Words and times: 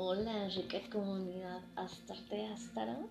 Hola, 0.00 0.48
rica 0.54 0.78
comunidad 0.92 1.60
Astarte 1.74 2.46
Astaroth. 2.46 3.10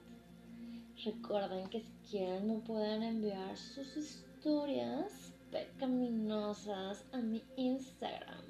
Recuerden 1.04 1.70
que 1.70 1.82
si 1.82 1.92
quieren 2.10 2.48
me 2.48 2.60
pueden 2.62 3.04
enviar 3.04 3.58
sus 3.58 3.98
historias 3.98 5.34
pecaminosas 5.52 7.04
a 7.12 7.18
mi 7.18 7.44
Instagram, 7.58 8.42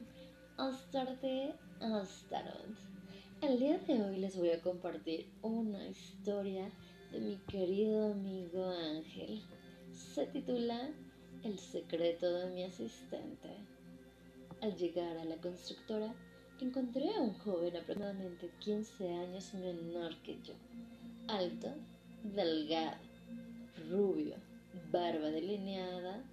Astarte 0.55 1.55
Astaroth. 1.79 2.77
El 3.41 3.57
día 3.57 3.79
de 3.79 4.03
hoy 4.03 4.17
les 4.17 4.37
voy 4.37 4.51
a 4.51 4.61
compartir 4.61 5.31
una 5.41 5.87
historia 5.87 6.69
de 7.11 7.19
mi 7.19 7.37
querido 7.47 8.11
amigo 8.11 8.69
Ángel. 8.69 9.41
Se 9.91 10.27
titula 10.27 10.91
El 11.43 11.57
secreto 11.57 12.31
de 12.31 12.51
mi 12.51 12.65
asistente. 12.65 13.49
Al 14.61 14.75
llegar 14.75 15.17
a 15.17 15.25
la 15.25 15.37
constructora, 15.37 16.13
encontré 16.65 17.13
a 17.15 17.21
un 17.21 17.33
joven 17.33 17.75
aproximadamente 17.77 18.49
15 18.59 19.09
años 19.09 19.53
menor 19.53 20.15
que 20.23 20.39
yo, 20.41 20.53
alto, 21.27 21.73
delgado, 22.23 22.97
rubio, 23.89 24.35
barba 24.91 25.29
delineada, 25.29 26.23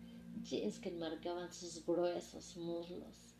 jeans 0.42 0.78
que 0.78 0.88
enmarcaban 0.88 1.52
sus 1.52 1.84
gruesos 1.84 2.56
muslos, 2.56 3.34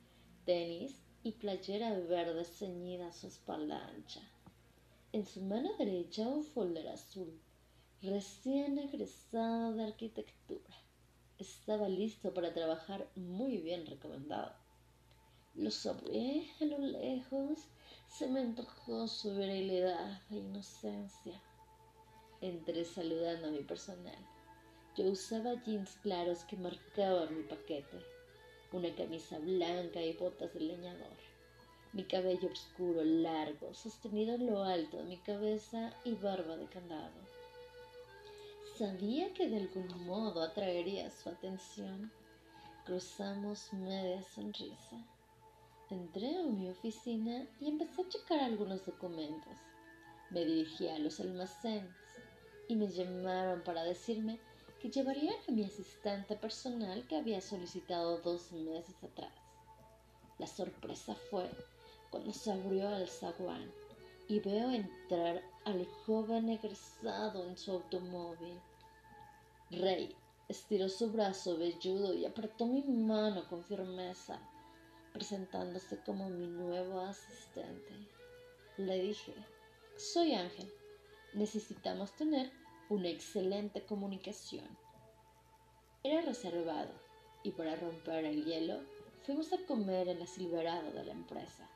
tenis 0.45 1.03
y 1.23 1.33
playera 1.33 1.99
verde 1.99 2.45
ceñida 2.45 3.09
a 3.09 3.13
su 3.13 3.29
espalda 3.29 3.87
ancha. 3.89 4.21
En 5.13 5.25
su 5.25 5.41
mano 5.43 5.71
derecha 5.79 6.29
un 6.29 6.45
folder 6.45 6.89
azul, 6.89 7.41
recién 8.03 8.79
egresado 8.79 9.73
de 9.75 9.85
arquitectura. 9.85 10.75
Estaba 11.39 11.89
listo 11.89 12.35
para 12.35 12.53
trabajar 12.53 13.09
muy 13.17 13.59
bien 13.59 13.87
recomendado. 13.87 14.64
Lo 15.57 15.71
saboreé 15.71 16.51
a 16.61 16.65
lo 16.65 16.79
lejos, 16.79 17.69
se 18.09 18.27
me 18.27 18.41
antojó 18.41 19.07
su 19.07 19.37
virilidad 19.37 20.21
e 20.31 20.37
inocencia. 20.37 21.41
Entré 22.41 22.85
saludando 22.85 23.47
a 23.47 23.51
mi 23.53 23.63
personal. 23.63 24.19
Yo 24.97 25.05
usaba 25.07 25.55
jeans 25.63 25.97
claros 26.03 26.43
que 26.45 26.57
marcaban 26.57 27.37
mi 27.37 27.45
paquete, 27.45 27.99
una 28.73 28.93
camisa 28.97 29.39
blanca 29.39 30.03
y 30.03 30.15
botas 30.15 30.53
de 30.55 30.61
leñador. 30.61 31.17
Mi 31.93 32.03
cabello 32.03 32.49
oscuro, 32.51 33.05
largo, 33.05 33.73
sostenido 33.75 34.35
en 34.35 34.47
lo 34.47 34.65
alto 34.65 34.97
de 34.97 35.05
mi 35.05 35.19
cabeza 35.19 35.95
y 36.05 36.15
barba 36.15 36.57
de 36.57 36.67
candado. 36.67 37.21
Sabía 38.77 39.33
que 39.35 39.49
de 39.49 39.59
algún 39.59 40.05
modo 40.05 40.43
atraería 40.43 41.09
su 41.13 41.29
atención. 41.29 42.11
Cruzamos 42.85 43.73
media 43.73 44.21
sonrisa. 44.35 44.97
Entré 45.95 46.37
a 46.37 46.43
mi 46.43 46.69
oficina 46.69 47.47
y 47.61 47.69
empecé 47.69 48.03
a 48.03 48.09
checar 48.09 48.41
algunos 48.41 48.85
documentos. 48.85 49.57
Me 50.31 50.45
dirigí 50.45 50.89
a 50.89 50.99
los 50.99 51.21
almacenes 51.21 51.95
y 52.67 52.75
me 52.75 52.89
llamaron 52.89 53.63
para 53.63 53.85
decirme 53.85 54.41
que 54.81 54.91
llevarían 54.91 55.37
a 55.47 55.53
mi 55.53 55.63
asistente 55.63 56.35
personal 56.35 57.07
que 57.07 57.15
había 57.15 57.41
solicitado 57.41 58.19
dos 58.23 58.51
meses 58.51 58.97
atrás. 59.05 59.33
La 60.39 60.49
sorpresa 60.49 61.15
fue 61.31 61.49
cuando 62.11 62.33
se 62.33 62.51
abrió 62.51 62.97
el 62.97 63.09
zaguán 63.09 63.71
y 64.27 64.41
veo 64.41 64.73
entrar 64.73 65.45
al 65.65 65.87
joven 66.05 66.49
egresado 66.49 67.49
en 67.49 67.57
su 67.57 67.71
automóvil. 67.71 68.59
Rey 69.71 70.17
estiró 70.49 70.89
su 70.89 71.13
brazo 71.13 71.57
velludo 71.57 72.15
y 72.15 72.25
apretó 72.25 72.67
mi 72.67 72.83
mano 72.83 73.49
con 73.49 73.63
firmeza 73.63 74.41
presentándose 75.15 75.97
como 76.01 76.29
mi 76.29 76.49
nuevo 76.49 77.01
asistente. 77.01 77.95
Le 78.77 78.99
dije, 79.01 79.33
soy 79.97 80.35
Ángel, 80.35 80.69
necesitamos 81.35 82.15
tener 82.17 82.51
una 82.89 83.09
excelente 83.09 83.87
comunicación. 83.87 84.67
Era 86.03 86.21
reservado 86.23 86.93
y 87.45 87.53
para 87.53 87.77
romper 87.77 88.25
el 88.25 88.45
hielo 88.45 88.81
fuimos 89.23 89.53
a 89.53 89.65
comer 89.67 90.09
en 90.09 90.19
la 90.19 90.27
silverado 90.27 90.91
de 90.91 91.05
la 91.05 91.13
empresa. 91.13 91.71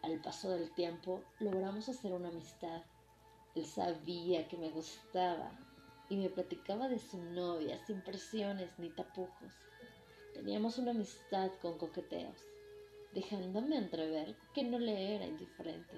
Al 0.00 0.18
paso 0.22 0.48
del 0.48 0.70
tiempo 0.70 1.22
logramos 1.40 1.90
hacer 1.90 2.14
una 2.14 2.28
amistad. 2.28 2.82
Él 3.56 3.66
sabía 3.66 4.48
que 4.48 4.56
me 4.56 4.70
gustaba 4.70 5.52
y 6.08 6.16
me 6.16 6.30
platicaba 6.30 6.88
de 6.88 6.98
su 6.98 7.22
novia 7.22 7.78
sin 7.86 8.00
presiones 8.00 8.78
ni 8.78 8.88
tapujos. 8.88 9.52
Teníamos 10.38 10.78
una 10.78 10.92
amistad 10.92 11.50
con 11.60 11.76
coqueteos, 11.78 12.36
dejándome 13.12 13.76
entrever 13.76 14.36
que 14.54 14.62
no 14.62 14.78
le 14.78 15.16
era 15.16 15.26
indiferente. 15.26 15.96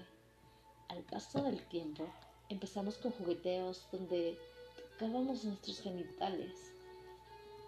Al 0.88 1.02
paso 1.02 1.42
del 1.42 1.62
tiempo, 1.68 2.08
empezamos 2.48 2.96
con 2.96 3.12
jugueteos 3.12 3.86
donde 3.92 4.38
tocábamos 4.76 5.44
nuestros 5.44 5.82
genitales. 5.82 6.72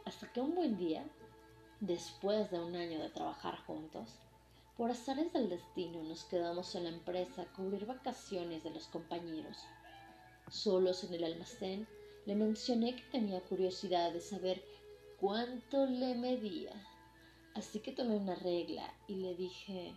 Hasta 0.06 0.32
que 0.32 0.40
un 0.40 0.54
buen 0.54 0.78
día, 0.78 1.04
después 1.80 2.50
de 2.50 2.58
un 2.58 2.74
año 2.74 3.00
de 3.00 3.10
trabajar 3.10 3.58
juntos, 3.66 4.08
por 4.78 4.90
azares 4.90 5.30
del 5.34 5.50
destino 5.50 6.02
nos 6.02 6.24
quedamos 6.24 6.74
en 6.74 6.84
la 6.84 6.90
empresa 6.90 7.42
a 7.42 7.52
cubrir 7.52 7.84
vacaciones 7.84 8.64
de 8.64 8.70
los 8.70 8.86
compañeros. 8.86 9.58
Solos 10.50 11.04
en 11.04 11.12
el 11.12 11.24
almacén, 11.24 11.86
le 12.24 12.34
mencioné 12.34 12.96
que 12.96 13.02
tenía 13.12 13.42
curiosidad 13.42 14.10
de 14.10 14.22
saber 14.22 14.64
cuánto 15.22 15.86
le 15.86 16.16
medía. 16.16 16.72
Así 17.54 17.78
que 17.78 17.92
tomé 17.92 18.16
una 18.16 18.34
regla 18.34 18.92
y 19.06 19.14
le 19.14 19.36
dije, 19.36 19.94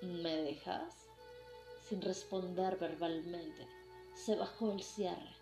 ¿me 0.00 0.36
dejas? 0.38 0.94
Sin 1.86 2.00
responder 2.00 2.78
verbalmente, 2.78 3.68
se 4.14 4.36
bajó 4.36 4.72
el 4.72 4.82
cierre. 4.82 5.36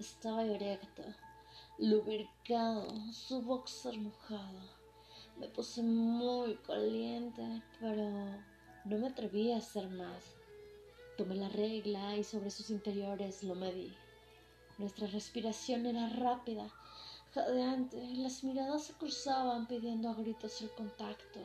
Estaba 0.00 0.42
erecto, 0.42 1.04
lubricado, 1.78 2.88
su 3.12 3.40
boxer 3.40 3.96
mojado. 3.98 4.60
Me 5.38 5.46
puse 5.46 5.80
muy 5.84 6.56
caliente, 6.56 7.62
pero 7.78 8.10
no 8.84 8.98
me 8.98 9.06
atreví 9.06 9.52
a 9.52 9.58
hacer 9.58 9.88
más. 9.90 10.34
Tomé 11.16 11.36
la 11.36 11.50
regla 11.50 12.16
y 12.16 12.24
sobre 12.24 12.50
sus 12.50 12.70
interiores 12.70 13.44
lo 13.44 13.54
medí. 13.54 13.94
Nuestra 14.76 15.06
respiración 15.06 15.86
era 15.86 16.08
rápida 16.08 16.68
jadeante, 17.36 18.02
las 18.16 18.42
miradas 18.44 18.84
se 18.84 18.94
cruzaban 18.94 19.66
pidiendo 19.66 20.08
a 20.08 20.14
gritos 20.14 20.62
el 20.62 20.70
contacto. 20.70 21.40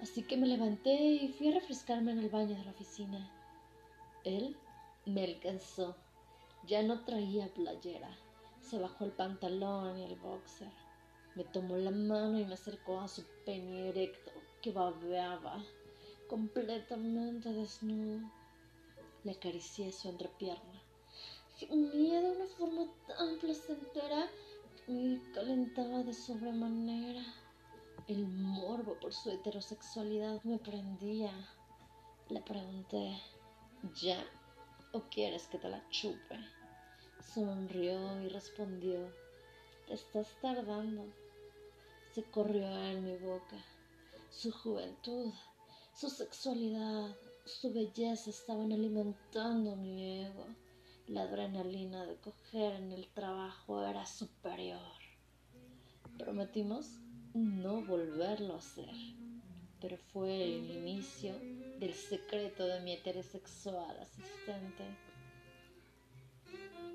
Así 0.00 0.22
que 0.22 0.38
me 0.38 0.46
levanté 0.46 0.94
y 0.94 1.28
fui 1.28 1.48
a 1.48 1.60
refrescarme 1.60 2.12
en 2.12 2.20
el 2.20 2.30
baño 2.30 2.56
de 2.56 2.64
la 2.64 2.70
oficina. 2.70 3.30
Él 4.24 4.56
me 5.04 5.24
alcanzó. 5.24 5.94
Ya 6.66 6.82
no 6.82 7.04
traía 7.04 7.52
playera. 7.52 8.16
Se 8.62 8.78
bajó 8.78 9.04
el 9.04 9.12
pantalón 9.12 9.98
y 9.98 10.04
el 10.04 10.16
boxer. 10.16 10.72
Me 11.34 11.44
tomó 11.44 11.76
la 11.76 11.90
mano 11.90 12.40
y 12.40 12.46
me 12.46 12.54
acercó 12.54 13.00
a 13.00 13.08
su 13.08 13.24
pene 13.44 13.90
erecto 13.90 14.30
que 14.62 14.72
babeaba, 14.72 15.62
completamente 16.30 17.52
desnudo. 17.52 18.26
Le 19.22 19.32
acaricié 19.32 19.92
su 19.92 20.08
entrepierna. 20.08 20.82
Gemía 21.58 22.22
de 22.22 22.30
una 22.30 22.46
forma 22.46 22.86
tan 23.06 23.38
placentera 23.38 24.30
me 24.88 25.20
calentaba 25.32 26.02
de 26.02 26.14
sobremanera. 26.14 27.22
El 28.06 28.26
morbo 28.26 28.98
por 28.98 29.12
su 29.12 29.30
heterosexualidad 29.30 30.42
me 30.44 30.58
prendía. 30.58 31.30
Le 32.30 32.40
pregunté, 32.40 33.20
¿ya? 34.00 34.24
¿O 34.92 35.02
quieres 35.10 35.46
que 35.48 35.58
te 35.58 35.68
la 35.68 35.86
chupe? 35.90 36.38
Sonrió 37.20 38.22
y 38.22 38.28
respondió, 38.28 39.12
te 39.86 39.94
estás 39.94 40.28
tardando. 40.40 41.04
Se 42.14 42.22
corrió 42.22 42.66
en 42.66 43.04
mi 43.04 43.16
boca. 43.18 43.56
Su 44.30 44.50
juventud, 44.50 45.30
su 45.94 46.08
sexualidad, 46.08 47.14
su 47.44 47.72
belleza 47.74 48.30
estaban 48.30 48.72
alimentando 48.72 49.76
mi 49.76 50.24
ego. 50.24 50.46
La 51.08 51.22
adrenalina 51.22 52.04
de 52.04 52.16
coger 52.16 52.74
en 52.74 52.92
el 52.92 53.08
trabajo 53.08 53.82
era 53.82 54.04
superior. 54.04 54.92
Prometimos 56.18 56.86
no 57.32 57.82
volverlo 57.82 58.52
a 58.52 58.58
hacer, 58.58 58.94
pero 59.80 59.96
fue 59.96 60.44
el 60.44 60.70
inicio 60.70 61.32
del 61.78 61.94
secreto 61.94 62.66
de 62.66 62.80
mi 62.80 62.92
heterosexual 62.92 63.98
asistente. 64.00 64.84